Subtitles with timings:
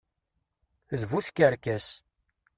[0.99, 1.87] D bu tkerkas.